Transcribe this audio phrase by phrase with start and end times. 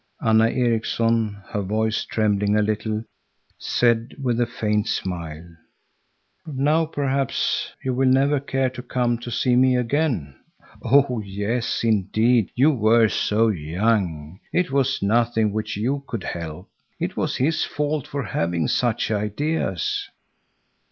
[0.19, 3.03] Anna Erikson, her voice trembling a little,
[3.59, 5.55] said with a faint smile,—
[6.47, 10.37] "Now perhaps you will never care to come to see me again?"
[10.83, 12.49] "Oh, yes indeed!
[12.55, 14.39] You were so young!
[14.51, 20.09] It was nothing which you could help.—It was his fault for having such ideas."